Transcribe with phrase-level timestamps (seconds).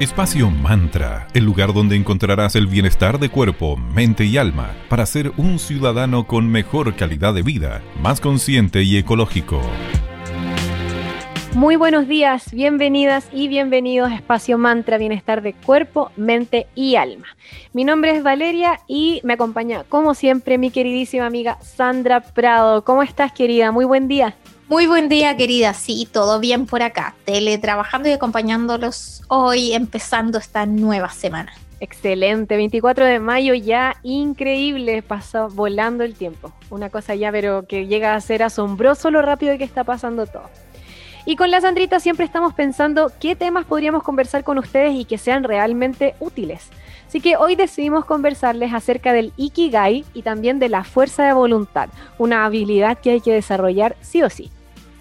[0.00, 5.30] Espacio Mantra, el lugar donde encontrarás el bienestar de cuerpo, mente y alma para ser
[5.36, 9.60] un ciudadano con mejor calidad de vida, más consciente y ecológico.
[11.52, 17.26] Muy buenos días, bienvenidas y bienvenidos a Espacio Mantra, bienestar de cuerpo, mente y alma.
[17.74, 22.84] Mi nombre es Valeria y me acompaña, como siempre, mi queridísima amiga Sandra Prado.
[22.84, 23.70] ¿Cómo estás, querida?
[23.70, 24.34] Muy buen día.
[24.70, 25.74] Muy buen día, querida.
[25.74, 27.16] Sí, todo bien por acá.
[27.24, 31.52] Teletrabajando y acompañándolos hoy, empezando esta nueva semana.
[31.80, 36.52] Excelente, 24 de mayo ya, increíble, pasó volando el tiempo.
[36.70, 40.48] Una cosa ya, pero que llega a ser asombroso lo rápido que está pasando todo.
[41.26, 45.18] Y con la Sandrita siempre estamos pensando qué temas podríamos conversar con ustedes y que
[45.18, 46.68] sean realmente útiles.
[47.08, 51.88] Así que hoy decidimos conversarles acerca del Ikigai y también de la fuerza de voluntad,
[52.18, 54.52] una habilidad que hay que desarrollar sí o sí.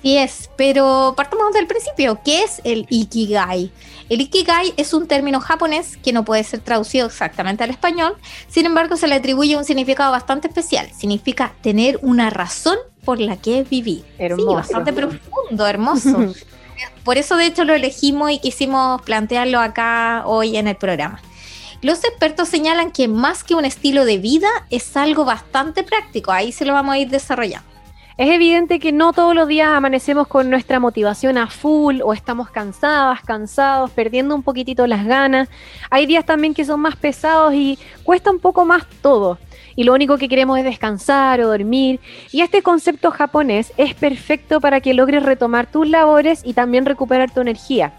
[0.01, 2.19] Sí es, pero partamos del principio.
[2.23, 3.71] ¿Qué es el Ikigai?
[4.07, 8.15] El Ikigai es un término japonés que no puede ser traducido exactamente al español,
[8.47, 10.89] sin embargo se le atribuye un significado bastante especial.
[10.97, 14.05] Significa tener una razón por la que vivir.
[14.17, 14.53] Hermoso.
[14.53, 16.33] bastante profundo, hermoso.
[17.03, 21.21] por eso de hecho lo elegimos y quisimos plantearlo acá hoy en el programa.
[21.81, 26.51] Los expertos señalan que más que un estilo de vida es algo bastante práctico, ahí
[26.51, 27.68] se lo vamos a ir desarrollando.
[28.19, 32.49] Es evidente que no todos los días amanecemos con nuestra motivación a full o estamos
[32.49, 35.47] cansadas, cansados, perdiendo un poquitito las ganas.
[35.89, 39.37] Hay días también que son más pesados y cuesta un poco más todo.
[39.77, 42.01] Y lo único que queremos es descansar o dormir.
[42.33, 47.31] Y este concepto japonés es perfecto para que logres retomar tus labores y también recuperar
[47.31, 47.93] tu energía.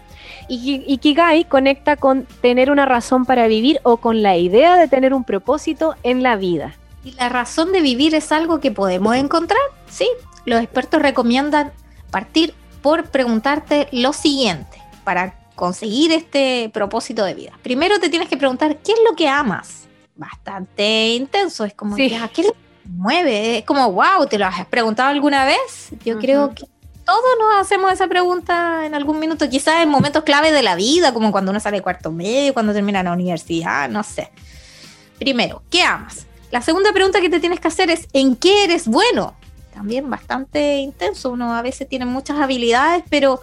[0.47, 5.15] Y Kigai conecta con tener una razón para vivir o con la idea de tener
[5.15, 6.75] un propósito en la vida.
[7.03, 9.59] ¿Y la razón de vivir es algo que podemos encontrar?
[9.91, 10.07] Sí,
[10.45, 11.71] los expertos recomiendan
[12.09, 17.51] partir por preguntarte lo siguiente para conseguir este propósito de vida.
[17.61, 19.87] Primero te tienes que preguntar qué es lo que amas.
[20.15, 22.11] Bastante intenso, es como, sí.
[22.33, 22.53] ¿qué le
[22.85, 23.59] mueve?
[23.59, 25.89] Es como, wow, ¿te lo has preguntado alguna vez?
[26.03, 26.65] Yo creo que
[27.05, 31.13] todos nos hacemos esa pregunta en algún minuto, quizás en momentos clave de la vida,
[31.13, 34.31] como cuando uno sale de cuarto medio, cuando termina la universidad, no sé.
[35.19, 36.25] Primero, ¿qué amas?
[36.51, 39.35] La segunda pregunta que te tienes que hacer es, ¿en qué eres bueno?
[39.73, 43.39] También bastante intenso, uno a veces tiene muchas habilidades, pero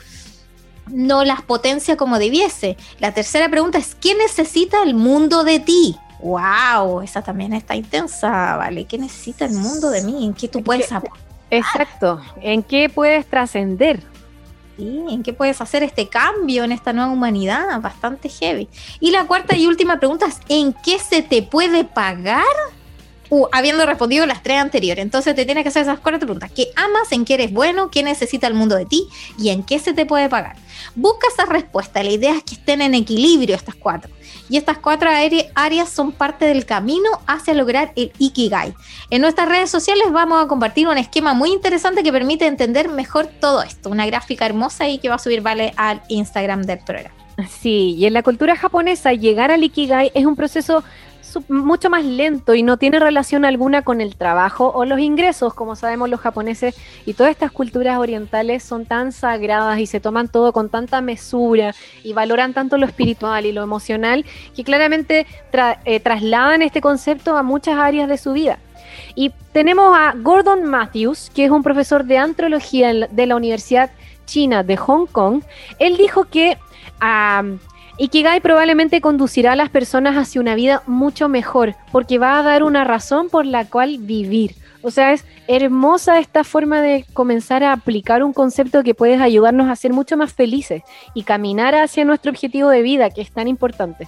[0.87, 2.77] no las potencia como debiese.
[2.99, 5.97] La tercera pregunta es, ¿qué necesita el mundo de ti?
[6.21, 7.03] ¡Wow!
[7.03, 8.85] Esa también está intensa, ¿vale?
[8.85, 10.25] ¿Qué necesita el mundo de mí?
[10.25, 11.19] ¿En qué tú puedes aportar?
[11.51, 14.03] Exacto, ¿en qué puedes trascender?
[14.77, 17.81] Sí, ¿en qué puedes hacer este cambio en esta nueva humanidad?
[17.81, 18.69] Bastante heavy.
[19.01, 22.45] Y la cuarta y última pregunta es, ¿en qué se te puede pagar?
[23.31, 25.03] Uh, habiendo respondido las tres anteriores.
[25.03, 26.51] Entonces te tienes que hacer esas cuatro preguntas.
[26.55, 27.13] ¿Qué amas?
[27.13, 27.91] ¿En qué eres bueno?
[27.91, 29.07] ¿Qué necesita el mundo de ti?
[29.39, 30.57] ¿Y en qué se te puede pagar?
[30.95, 32.03] Busca esa respuesta.
[32.03, 34.11] La idea es que estén en equilibrio estas cuatro.
[34.49, 35.11] Y estas cuatro
[35.55, 38.75] áreas son parte del camino hacia lograr el Ikigai.
[39.11, 43.27] En nuestras redes sociales vamos a compartir un esquema muy interesante que permite entender mejor
[43.27, 43.91] todo esto.
[43.91, 47.15] Una gráfica hermosa y que va a subir Vale al Instagram del programa.
[47.61, 50.83] Sí, y en la cultura japonesa llegar al Ikigai es un proceso
[51.49, 55.77] mucho más lento y no tiene relación alguna con el trabajo o los ingresos, como
[55.77, 60.53] sabemos los japoneses y todas estas culturas orientales son tan sagradas y se toman todo
[60.53, 64.25] con tanta mesura y valoran tanto lo espiritual y lo emocional
[64.55, 65.27] que claramente
[65.85, 68.59] eh, trasladan este concepto a muchas áreas de su vida.
[69.15, 73.91] Y tenemos a Gordon Matthews, que es un profesor de antropología de la Universidad
[74.27, 75.43] China de Hong Kong.
[75.79, 76.59] Él dijo que...
[78.01, 82.63] Ikigai probablemente conducirá a las personas hacia una vida mucho mejor, porque va a dar
[82.63, 84.55] una razón por la cual vivir.
[84.83, 89.69] O sea, es hermosa esta forma de comenzar a aplicar un concepto que puede ayudarnos
[89.69, 90.83] a ser mucho más felices
[91.13, 94.07] y caminar hacia nuestro objetivo de vida, que es tan importante.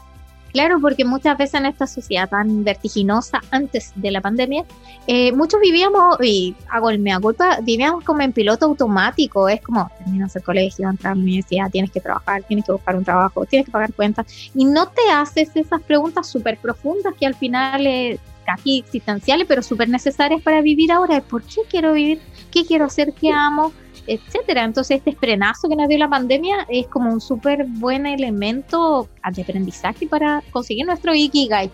[0.52, 4.64] Claro, porque muchas veces en esta sociedad tan vertiginosa antes de la pandemia,
[5.06, 9.48] eh, muchos vivíamos, y hago el mea culpa, vivíamos como en piloto automático.
[9.48, 12.96] Es como, terminas el colegio, entras a la universidad, tienes que trabajar, tienes que buscar
[12.96, 14.50] un trabajo, tienes que pagar cuentas.
[14.54, 19.62] Y no te haces esas preguntas súper profundas que al final es casi existenciales, pero
[19.62, 21.20] súper necesarias para vivir ahora.
[21.20, 22.20] ¿Por qué quiero vivir?
[22.50, 23.12] ¿Qué quiero hacer?
[23.12, 23.72] ¿Qué amo?
[24.10, 24.64] Etcétera.
[24.64, 29.42] Entonces, este frenazo que nos dio la pandemia es como un súper buen elemento de
[29.42, 31.70] aprendizaje para conseguir nuestro Ikigai.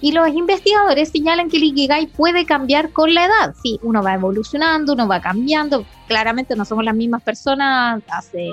[0.00, 3.54] Y los investigadores señalan que el Ikigai puede cambiar con la edad.
[3.62, 5.86] Sí, uno va evolucionando, uno va cambiando.
[6.08, 8.50] Claramente no somos las mismas personas hace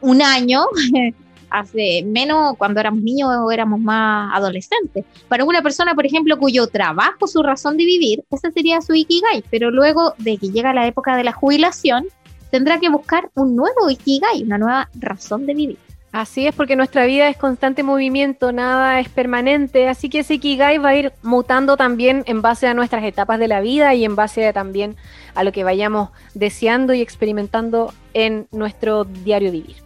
[0.00, 0.64] un año,
[1.50, 5.04] hace menos cuando éramos niños o éramos más adolescentes.
[5.26, 9.42] Para una persona, por ejemplo, cuyo trabajo, su razón de vivir, ese sería su Ikigai.
[9.50, 12.06] Pero luego de que llega la época de la jubilación,
[12.52, 15.78] tendrá que buscar un nuevo Ikigai, una nueva razón de vivir.
[16.12, 20.76] Así es, porque nuestra vida es constante movimiento, nada es permanente, así que ese Ikigai
[20.76, 24.14] va a ir mutando también en base a nuestras etapas de la vida y en
[24.14, 24.96] base también
[25.34, 29.76] a lo que vayamos deseando y experimentando en nuestro diario vivir.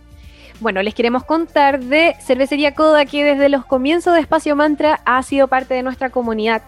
[0.58, 5.22] Bueno, les queremos contar de Cervecería Coda, que desde los comienzos de Espacio Mantra ha
[5.22, 6.62] sido parte de nuestra comunidad.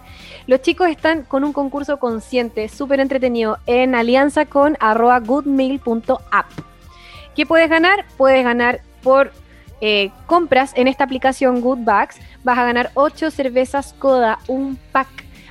[0.45, 6.45] Los chicos están con un concurso consciente, súper entretenido, en alianza con arroba goodmeal.app.
[7.35, 8.05] ¿Qué puedes ganar?
[8.15, 9.31] Puedes ganar por
[9.81, 15.07] eh, compras en esta aplicación Goodbags, vas a ganar 8 cervezas Coda, un pack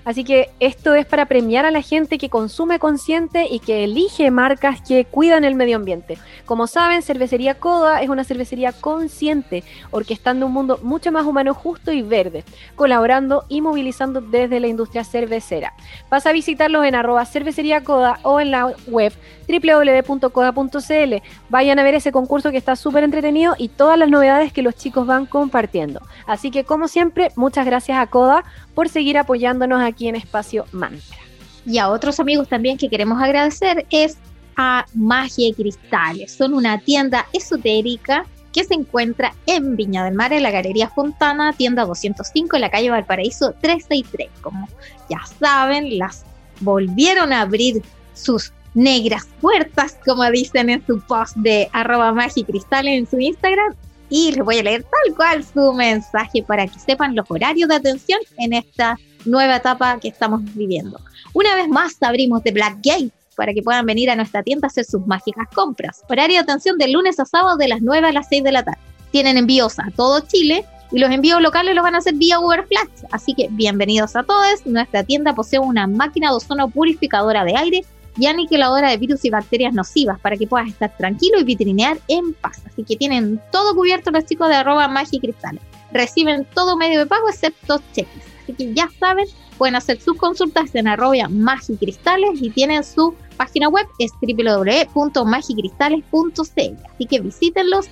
[0.09, 4.31] Así que esto es para premiar a la gente que consume consciente y que elige
[4.31, 6.17] marcas que cuidan el medio ambiente.
[6.47, 11.93] Como saben, Cervecería Coda es una cervecería consciente, orquestando un mundo mucho más humano, justo
[11.93, 12.43] y verde,
[12.75, 15.75] colaborando y movilizando desde la industria cervecera.
[16.09, 19.13] Vas a visitarlos en arroba cervecería Coda o en la web
[19.47, 21.15] www.coda.cl.
[21.49, 24.75] Vayan a ver ese concurso que está súper entretenido y todas las novedades que los
[24.75, 26.01] chicos van compartiendo.
[26.27, 28.45] Así que como siempre, muchas gracias a Coda
[28.79, 31.19] por seguir apoyándonos aquí en Espacio Mantra.
[31.67, 34.19] Y a otros amigos también que queremos agradecer es
[34.57, 36.31] a Magia y Cristales.
[36.31, 41.53] Son una tienda esotérica que se encuentra en Viña del Mar, en la Galería Fontana,
[41.55, 44.29] tienda 205, en la calle Valparaíso 363.
[44.43, 44.69] Como
[45.11, 46.25] ya saben, las
[46.61, 47.83] volvieron a abrir
[48.15, 53.19] sus negras puertas, como dicen en su post de arroba magia y cristales en su
[53.19, 53.75] Instagram,
[54.11, 57.77] y les voy a leer tal cual su mensaje para que sepan los horarios de
[57.77, 61.01] atención en esta nueva etapa que estamos viviendo.
[61.35, 64.69] Una vez más abrimos The Black Gate para que puedan venir a nuestra tienda a
[64.69, 66.03] hacer sus mágicas compras.
[66.09, 68.65] Horario de atención de lunes a sábado de las 9 a las 6 de la
[68.65, 68.81] tarde.
[69.13, 72.67] Tienen envíos a todo Chile y los envíos locales los van a hacer vía Uber
[72.67, 73.07] Flash.
[73.13, 74.67] Así que bienvenidos a todos.
[74.67, 77.85] Nuestra tienda posee una máquina de ozono purificadora de aire
[78.17, 82.35] y aniquiladora de virus y bacterias nocivas para que puedas estar tranquilo y vitrinear en
[82.35, 82.63] paz.
[82.67, 85.63] Así que tienen todo cubierto los chicos de arroba magia cristales.
[85.93, 88.25] Reciben todo medio de pago excepto cheques.
[88.43, 89.27] Así que ya saben,
[89.57, 96.77] pueden hacer sus consultas en arroba magicristales y tienen su página web es www.magicristales.cl.
[96.95, 97.87] Así que visítenlos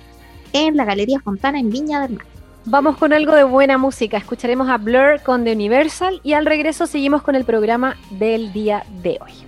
[0.53, 2.25] en la Galería Fontana en Viña del Mar.
[2.65, 4.17] Vamos con algo de buena música.
[4.17, 8.83] Escucharemos a Blur con The Universal y al regreso seguimos con el programa del día
[9.01, 9.46] de hoy.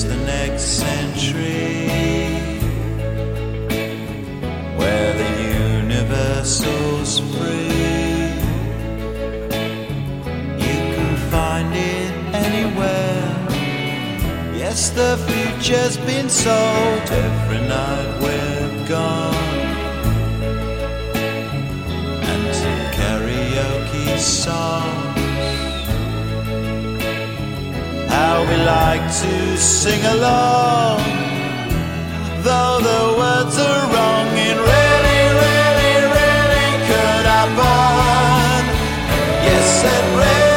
[0.00, 1.86] is the next century
[4.78, 5.32] where the
[5.82, 8.28] universal's free.
[10.66, 12.12] You can find it
[12.48, 13.28] anywhere.
[14.62, 19.34] Yes, the future's been sold every night we're gone.
[22.30, 25.09] And some karaoke songs.
[28.10, 31.00] How we like to sing along,
[32.42, 38.62] though the words are wrong in really, really, really could happen.
[39.46, 40.49] Yes, it really.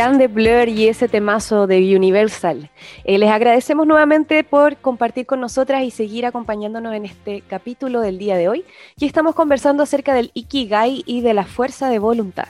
[0.00, 2.70] Grande Blur y ese temazo de Universal.
[3.04, 8.16] Eh, les agradecemos nuevamente por compartir con nosotras y seguir acompañándonos en este capítulo del
[8.16, 8.64] día de hoy.
[8.98, 12.48] Y estamos conversando acerca del Ikigai y de la fuerza de voluntad.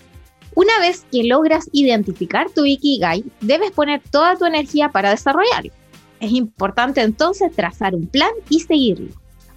[0.55, 5.73] Una vez que logras identificar tu Ikigai, debes poner toda tu energía para desarrollarlo.
[6.21, 9.13] Es importante entonces trazar un plan y seguirlo.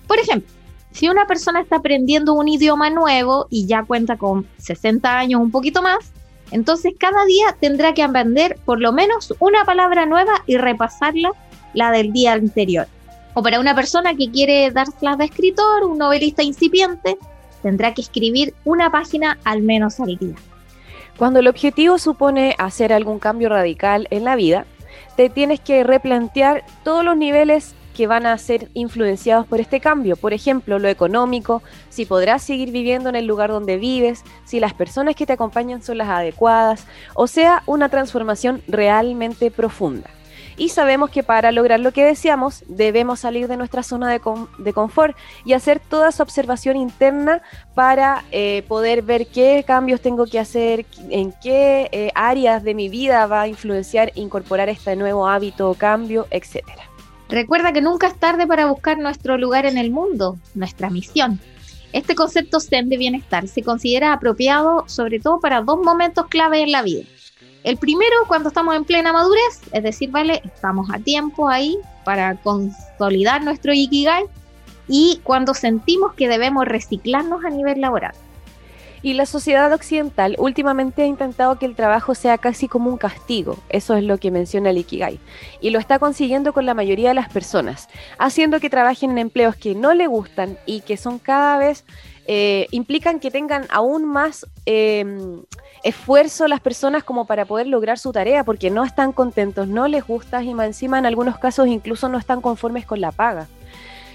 [0.07, 0.51] Por ejemplo,
[0.89, 5.51] si una persona está aprendiendo un idioma nuevo y ya cuenta con 60 años, un
[5.51, 6.11] poquito más,
[6.51, 11.31] entonces cada día tendrá que aprender por lo menos una palabra nueva y repasarla
[11.73, 12.87] la del día anterior.
[13.33, 17.17] O para una persona que quiere dar clases de escritor, un novelista incipiente,
[17.61, 20.35] tendrá que escribir una página al menos al día.
[21.17, 24.65] Cuando el objetivo supone hacer algún cambio radical en la vida,
[25.15, 30.15] te tienes que replantear todos los niveles que van a ser influenciados por este cambio.
[30.15, 34.73] Por ejemplo, lo económico, si podrás seguir viviendo en el lugar donde vives, si las
[34.73, 40.09] personas que te acompañan son las adecuadas, o sea, una transformación realmente profunda.
[40.57, 44.19] Y sabemos que para lograr lo que deseamos debemos salir de nuestra zona de,
[44.73, 47.41] confort y hacer toda esa observación interna
[47.73, 52.89] para eh, poder ver qué cambios tengo que hacer, en qué eh, áreas de mi
[52.89, 56.92] vida va a influenciar incorporar este nuevo hábito o cambio, etcétera.
[57.33, 61.39] Recuerda que nunca es tarde para buscar nuestro lugar en el mundo, nuestra misión.
[61.91, 66.71] Este concepto Zen de bienestar se considera apropiado sobre todo para dos momentos clave en
[66.71, 67.05] la vida.
[67.63, 72.35] El primero, cuando estamos en plena madurez, es decir, vale, estamos a tiempo ahí para
[72.35, 74.25] consolidar nuestro Ikigai
[74.87, 78.13] y cuando sentimos que debemos reciclarnos a nivel laboral.
[79.03, 83.57] Y la sociedad occidental últimamente ha intentado que el trabajo sea casi como un castigo,
[83.67, 85.19] eso es lo que menciona el Ikigai,
[85.59, 89.57] y lo está consiguiendo con la mayoría de las personas, haciendo que trabajen en empleos
[89.57, 91.83] que no le gustan y que son cada vez,
[92.27, 95.43] eh, implican que tengan aún más em,
[95.83, 100.07] esfuerzo las personas como para poder lograr su tarea, porque no están contentos, no les
[100.07, 103.47] gusta y encima en algunos casos incluso no están conformes con la paga.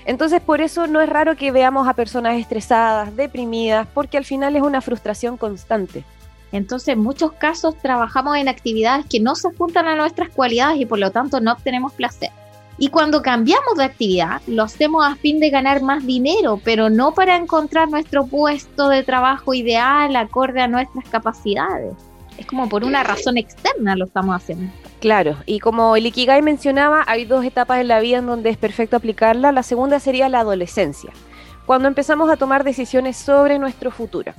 [0.09, 4.57] Entonces por eso no es raro que veamos a personas estresadas, deprimidas, porque al final
[4.57, 6.03] es una frustración constante.
[6.51, 10.87] Entonces en muchos casos trabajamos en actividades que no se juntan a nuestras cualidades y
[10.87, 12.31] por lo tanto no obtenemos placer.
[12.79, 17.13] Y cuando cambiamos de actividad, lo hacemos a fin de ganar más dinero, pero no
[17.13, 21.93] para encontrar nuestro puesto de trabajo ideal acorde a nuestras capacidades.
[22.39, 24.73] Es como por una razón externa lo estamos haciendo.
[25.01, 28.57] Claro, y como el Ikigai mencionaba, hay dos etapas en la vida en donde es
[28.57, 29.53] perfecto aplicarla.
[29.53, 31.13] La segunda sería la adolescencia,
[31.67, 34.33] cuando empezamos a tomar decisiones sobre nuestro futuro.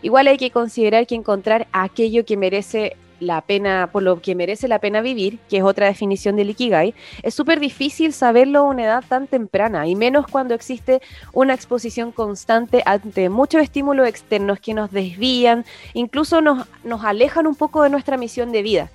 [0.00, 4.68] Igual hay que considerar que encontrar aquello que merece la pena, por lo que merece
[4.68, 8.84] la pena vivir, que es otra definición del Ikigai, es súper difícil saberlo a una
[8.84, 11.02] edad tan temprana, y menos cuando existe
[11.34, 17.54] una exposición constante ante muchos estímulos externos que nos desvían, incluso nos, nos alejan un
[17.54, 18.90] poco de nuestra misión de vida.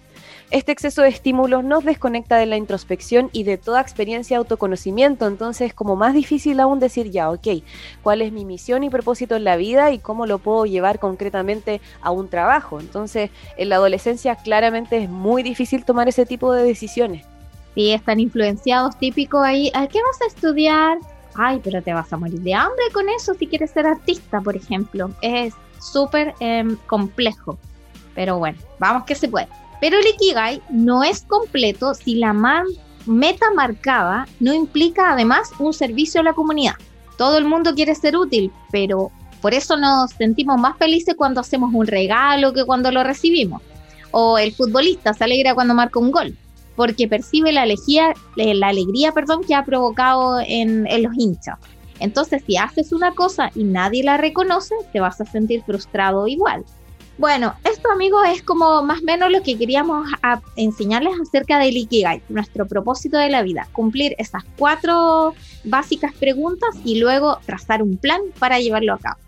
[0.52, 5.26] Este exceso de estímulos nos desconecta de la introspección y de toda experiencia de autoconocimiento,
[5.26, 7.48] entonces es como más difícil aún decir ya, ok,
[8.04, 11.80] cuál es mi misión y propósito en la vida y cómo lo puedo llevar concretamente
[12.02, 12.82] a un trabajo.
[12.82, 17.26] Entonces, en la adolescencia claramente es muy difícil tomar ese tipo de decisiones.
[17.74, 20.98] Sí, están influenciados típicos ahí, ¿a qué vas a estudiar?
[21.34, 24.58] Ay, pero te vas a morir de hambre con eso si quieres ser artista, por
[24.58, 25.12] ejemplo.
[25.22, 27.58] Es súper em, complejo.
[28.16, 29.48] Pero bueno, vamos que se puede.
[29.82, 32.34] Pero el Ikigai no es completo si la
[33.06, 36.76] meta marcada no implica además un servicio a la comunidad.
[37.18, 39.12] Todo el mundo quiere ser útil, pero
[39.42, 43.62] por eso nos sentimos más felices cuando hacemos un regalo que cuando lo recibimos.
[44.12, 46.38] O el futbolista se alegra cuando marca un gol,
[46.76, 51.58] porque percibe la alegría, eh, la alegría perdón, que ha provocado en, en los hinchas.
[52.00, 56.66] Entonces, si haces una cosa y nadie la reconoce, te vas a sentir frustrado igual.
[57.22, 60.10] Bueno, esto amigos es como más o menos lo que queríamos
[60.56, 67.00] enseñarles acerca del Ikigai, nuestro propósito de la vida, cumplir esas cuatro básicas preguntas y
[67.00, 69.20] luego trazar un plan para llevarlo a cabo.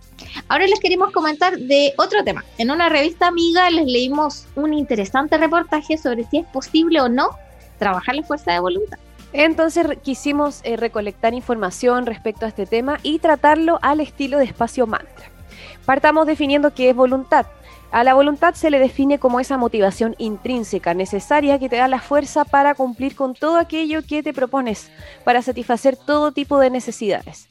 [0.48, 2.44] Ahora les queremos comentar de otro tema.
[2.58, 7.30] En una revista amiga les leímos un interesante reportaje sobre si es posible o no
[7.78, 8.98] trabajar la fuerza de voluntad.
[9.34, 14.88] Entonces quisimos eh, recolectar información respecto a este tema y tratarlo al estilo de espacio
[14.88, 15.30] mantra.
[15.86, 17.46] Partamos definiendo qué es voluntad.
[17.94, 22.02] A la voluntad se le define como esa motivación intrínseca necesaria que te da la
[22.02, 24.90] fuerza para cumplir con todo aquello que te propones,
[25.24, 27.48] para satisfacer todo tipo de necesidades.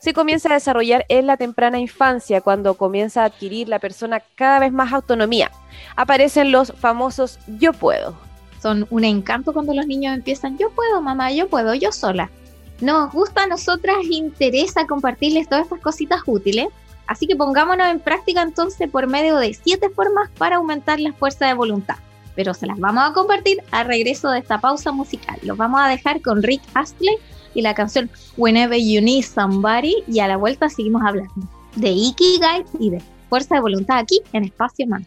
[0.00, 4.58] Se comienza a desarrollar en la temprana infancia, cuando comienza a adquirir la persona cada
[4.58, 5.52] vez más autonomía.
[5.94, 8.16] Aparecen los famosos yo puedo.
[8.60, 12.32] Son un encanto cuando los niños empiezan yo puedo, mamá, yo puedo, yo sola.
[12.80, 16.66] Nos gusta a nosotras, interesa compartirles todas estas cositas útiles
[17.06, 21.46] Así que pongámonos en práctica entonces por medio de siete formas para aumentar la fuerza
[21.46, 21.96] de voluntad.
[22.36, 25.38] pero se las vamos a compartir al regreso de esta pausa musical.
[25.42, 27.16] Los vamos a dejar con Rick Astley
[27.54, 31.32] y la canción Whenever You Need Somebody y a la vuelta seguimos hablando
[31.76, 35.06] de Ikigai y de fuerza de voluntad aquí en Espacio Man.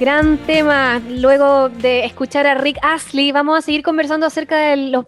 [0.00, 0.98] Gran tema.
[1.10, 5.04] Luego de escuchar a Rick Astley, vamos a seguir conversando acerca de, lo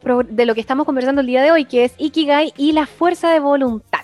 [0.55, 4.00] que estamos conversando el día de hoy, que es Ikigai y la fuerza de voluntad.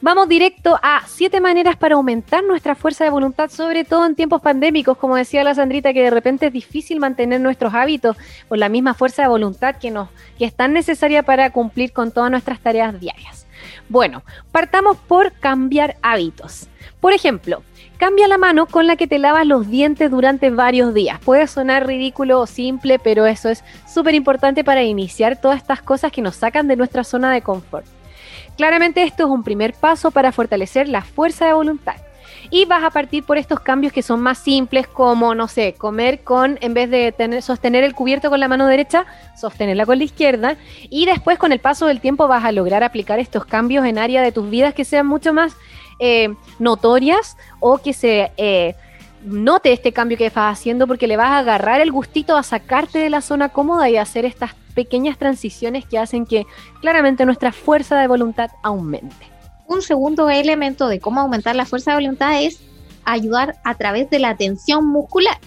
[0.00, 4.40] Vamos directo a siete maneras para aumentar nuestra fuerza de voluntad, sobre todo en tiempos
[4.40, 8.68] pandémicos, como decía la Sandrita, que de repente es difícil mantener nuestros hábitos por la
[8.68, 12.60] misma fuerza de voluntad que, nos, que es tan necesaria para cumplir con todas nuestras
[12.60, 13.48] tareas diarias.
[13.88, 14.22] Bueno,
[14.52, 16.68] partamos por cambiar hábitos.
[17.00, 17.64] Por ejemplo,
[17.98, 21.20] cambia la mano con la que te lavas los dientes durante varios días.
[21.20, 26.12] Puede sonar ridículo o simple, pero eso es súper importante para iniciar todas estas cosas
[26.12, 27.84] que nos sacan de nuestra zona de confort.
[28.56, 31.96] Claramente esto es un primer paso para fortalecer la fuerza de voluntad.
[32.50, 36.20] Y vas a partir por estos cambios que son más simples, como, no sé, comer
[36.20, 39.04] con, en vez de tener, sostener el cubierto con la mano derecha,
[39.36, 40.56] sostenerla con la izquierda.
[40.88, 44.22] Y después, con el paso del tiempo, vas a lograr aplicar estos cambios en área
[44.22, 45.56] de tus vidas que sean mucho más
[45.98, 48.74] eh, notorias o que se eh,
[49.24, 52.98] note este cambio que estás haciendo porque le vas a agarrar el gustito a sacarte
[52.98, 56.46] de la zona cómoda y hacer estas pequeñas transiciones que hacen que
[56.80, 59.26] claramente nuestra fuerza de voluntad aumente.
[59.66, 62.60] Un segundo elemento de cómo aumentar la fuerza de voluntad es
[63.04, 65.38] ayudar a través de la tensión muscular.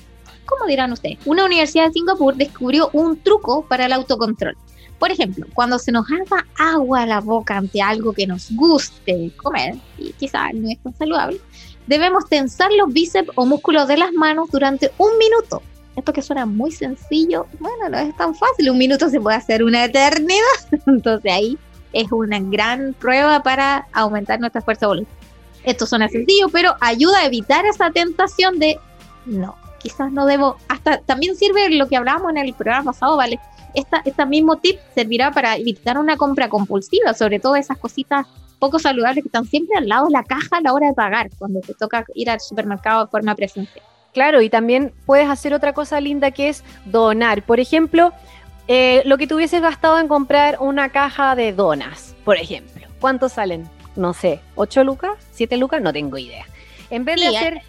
[0.46, 1.18] ¿Cómo dirán ustedes?
[1.26, 4.58] Una universidad de Singapur descubrió un truco para el autocontrol.
[5.02, 9.32] Por ejemplo, cuando se nos haga agua a la boca ante algo que nos guste
[9.36, 11.42] comer, y quizás no es tan saludable,
[11.88, 15.64] debemos tensar los bíceps o músculos de las manos durante un minuto.
[15.96, 18.70] Esto que suena muy sencillo, bueno, no es tan fácil.
[18.70, 20.38] Un minuto se puede hacer una eternidad.
[20.86, 21.58] Entonces ahí
[21.94, 25.14] es una gran prueba para aumentar nuestra fuerza de voluntad.
[25.64, 28.78] Esto suena sencillo, pero ayuda a evitar esa tentación de
[29.26, 30.58] no, quizás no debo.
[30.68, 33.40] Hasta también sirve lo que hablábamos en el programa pasado, ¿vale?
[33.74, 38.28] Esta, este mismo tip servirá para evitar una compra compulsiva, sobre todo esas cositas
[38.60, 41.30] poco saludables que están siempre al lado de la caja a la hora de pagar,
[41.40, 43.84] cuando te toca ir al supermercado de forma presencial.
[44.14, 47.44] Claro, y también puedes hacer otra cosa linda que es donar.
[47.44, 48.12] Por ejemplo,
[48.68, 52.88] eh, lo que te hubieses gastado en comprar una caja de donas, por ejemplo.
[53.00, 53.68] ¿Cuántos salen?
[53.96, 55.14] No sé, ¿8 lucas?
[55.36, 55.82] ¿7 lucas?
[55.82, 56.46] No tengo idea.
[56.90, 57.62] En vez de Sí, hacer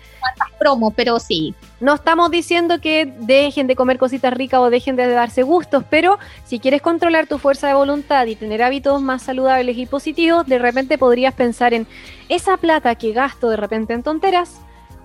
[0.59, 1.55] Promos, pero sí.
[1.81, 6.19] No estamos diciendo que dejen de comer cositas ricas o dejen de darse gustos, pero
[6.45, 10.59] si quieres controlar tu fuerza de voluntad y tener hábitos más saludables y positivos, de
[10.59, 11.87] repente podrías pensar en
[12.29, 14.61] esa plata que gasto de repente en tonteras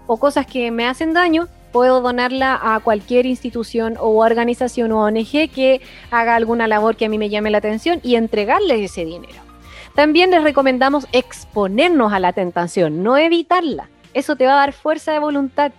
[0.06, 5.49] o cosas que me hacen daño, puedo donarla a cualquier institución o organización o ONG
[5.53, 9.47] que haga alguna labor que a mí me llame la atención y entregarles ese dinero.
[9.95, 13.89] También les recomendamos exponernos a la tentación, no evitarla.
[14.13, 15.72] Eso te va a dar fuerza de voluntad.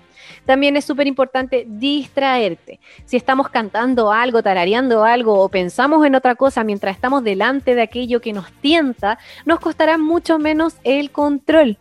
[0.45, 2.81] También es súper importante distraerte.
[3.05, 7.83] Si estamos cantando algo, tarareando algo o pensamos en otra cosa mientras estamos delante de
[7.83, 11.77] aquello que nos tienta, nos costará mucho menos el control.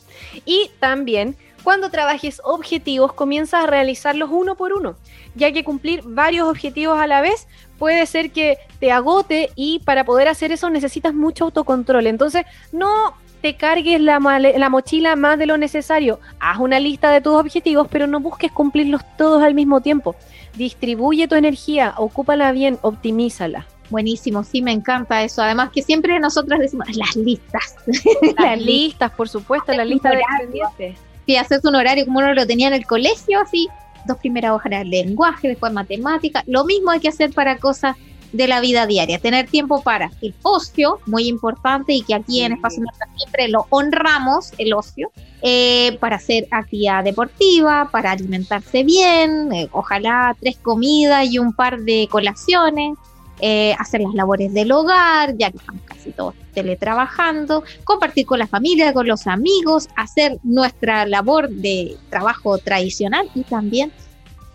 [0.46, 4.96] Y también cuando trabajes objetivos, comienzas a realizarlos uno por uno,
[5.36, 10.06] ya que cumplir varios objetivos a la vez puede ser que te agote y para
[10.06, 12.08] poder hacer eso necesitas mucho autocontrol.
[12.08, 16.20] Entonces, no te cargues la, la mochila más de lo necesario.
[16.40, 20.16] Haz una lista de tus objetivos, pero no busques cumplirlos todos al mismo tiempo.
[20.56, 23.68] Distribuye tu energía, ocúpala bien, optimízala.
[23.90, 25.42] Buenísimo, sí, me encanta eso.
[25.42, 27.76] Además que siempre nosotras decimos las listas.
[28.38, 31.00] Las listas, por supuesto, la lista de pendientes.
[31.26, 33.68] Si haces un horario como uno lo tenía en el colegio, así,
[34.06, 36.44] dos primeras hojas de lenguaje, después matemática.
[36.48, 37.96] Lo mismo hay que hacer para cosas
[38.32, 39.20] de la vida diaria.
[39.20, 42.54] Tener tiempo para el ocio, muy importante, y que aquí en.
[42.54, 45.12] Espacio Nuestra siempre lo honramos, el ocio,
[45.42, 51.80] eh, para hacer actividad deportiva, para alimentarse bien, eh, ojalá tres comidas y un par
[51.80, 52.98] de colaciones.
[53.40, 58.48] eh, hacer las labores del hogar, ya que estamos casi todos teletrabajando, compartir con la
[58.48, 63.92] familia, con los amigos, hacer nuestra labor de trabajo tradicional y también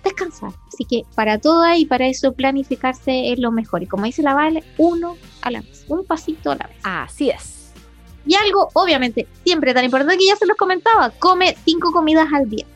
[0.03, 0.53] descansar.
[0.69, 3.83] Así que para todo y para eso planificarse es lo mejor.
[3.83, 6.77] Y como dice la Vale, uno a la vez, un pasito a la vez.
[6.83, 7.73] Así es.
[8.27, 12.49] Y algo, obviamente, siempre tan importante que ya se los comentaba, come cinco comidas al
[12.49, 12.67] día.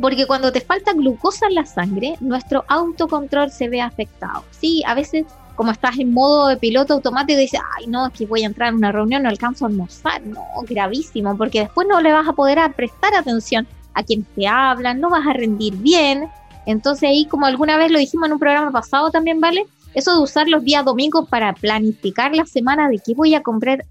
[0.00, 4.44] Porque cuando te falta glucosa en la sangre, nuestro autocontrol se ve afectado.
[4.50, 8.24] Sí, a veces como estás en modo de piloto automático dices, ay no, es que
[8.24, 10.22] voy a entrar en una reunión, no alcanzo a almorzar.
[10.22, 15.00] No, gravísimo, porque después no le vas a poder prestar atención a quienes te hablan,
[15.00, 16.30] no vas a rendir bien.
[16.66, 19.66] Entonces ahí, como alguna vez lo dijimos en un programa pasado también, ¿vale?
[19.94, 23.84] Eso de usar los días domingos para planificar la semana de qué voy a comprar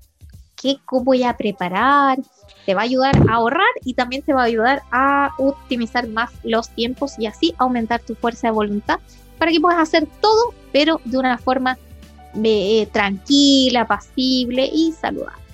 [0.62, 2.20] qué voy a preparar,
[2.66, 6.32] te va a ayudar a ahorrar y también te va a ayudar a optimizar más
[6.44, 9.00] los tiempos y así aumentar tu fuerza de voluntad
[9.38, 11.78] para que puedas hacer todo, pero de una forma
[12.44, 15.49] eh, tranquila, pasible y saludable.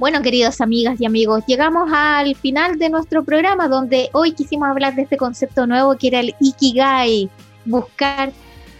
[0.00, 4.94] Bueno, queridas amigas y amigos, llegamos al final de nuestro programa donde hoy quisimos hablar
[4.94, 7.28] de este concepto nuevo que era el Ikigai,
[7.66, 8.32] buscar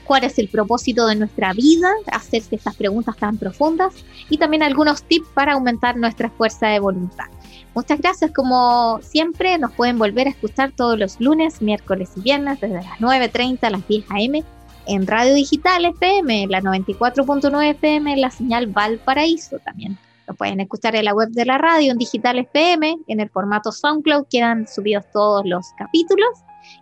[0.04, 3.92] cuál es el propósito de nuestra vida, hacerse estas preguntas tan profundas
[4.30, 7.26] y también algunos tips para aumentar nuestra fuerza de voluntad.
[7.74, 12.62] Muchas gracias, como siempre, nos pueden volver a escuchar todos los lunes, miércoles y viernes
[12.62, 14.42] desde las 9.30 a las 10 am
[14.86, 19.98] en Radio Digital FM, la 94.9 FM, la señal Valparaíso también.
[20.34, 24.26] Pueden escuchar en la web de la radio, en Digital FM, en el formato SoundCloud,
[24.30, 26.28] quedan subidos todos los capítulos.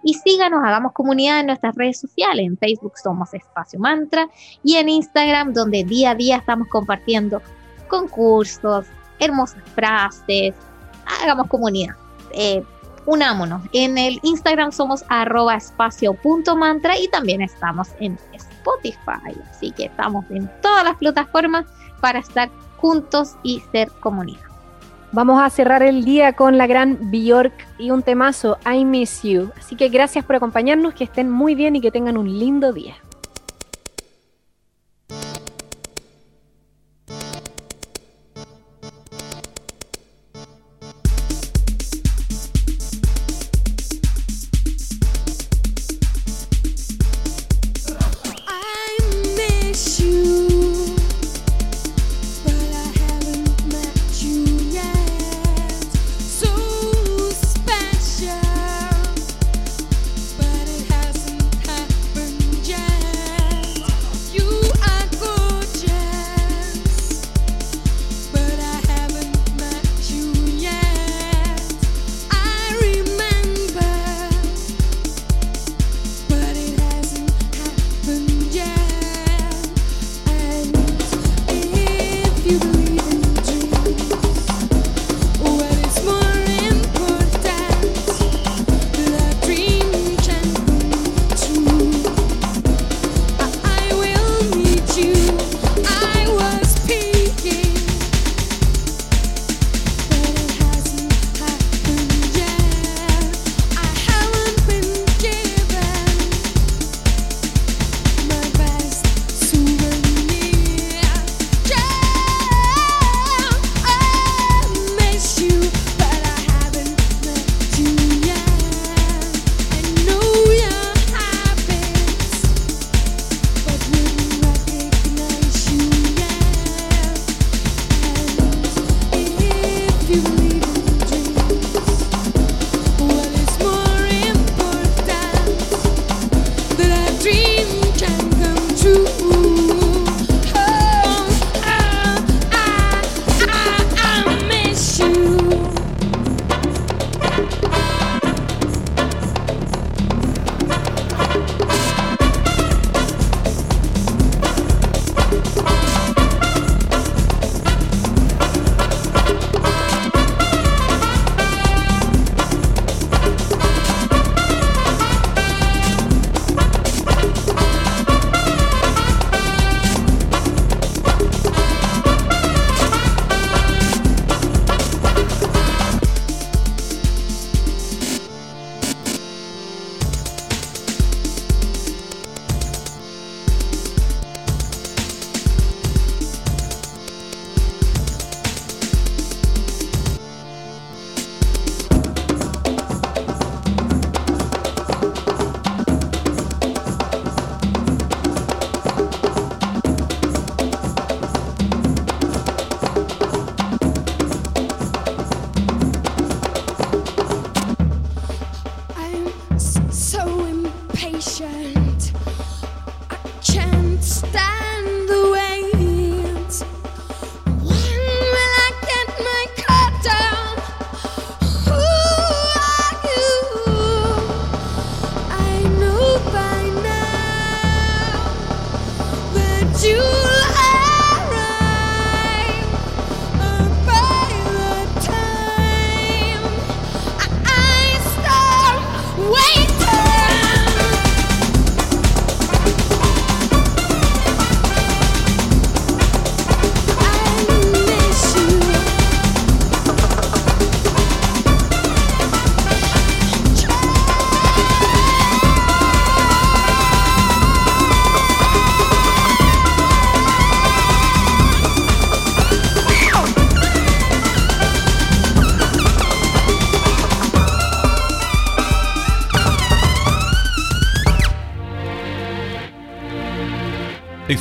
[0.03, 2.47] Y síganos, hagamos comunidad en nuestras redes sociales.
[2.47, 4.29] En Facebook somos Espacio Mantra
[4.63, 7.41] y en Instagram, donde día a día estamos compartiendo
[7.89, 8.87] concursos,
[9.19, 10.55] hermosas frases.
[11.23, 11.95] Hagamos comunidad.
[12.33, 12.63] Eh,
[13.07, 13.63] unámonos.
[13.73, 19.35] En el Instagram somos arroba espacio.mantra y también estamos en Spotify.
[19.51, 21.67] Así que estamos en todas las plataformas
[22.01, 22.51] para estar
[22.81, 24.41] juntos y ser comunidad.
[25.11, 29.51] Vamos a cerrar el día con la gran Bjork y un temazo, I Miss You.
[29.57, 32.97] Así que gracias por acompañarnos, que estén muy bien y que tengan un lindo día.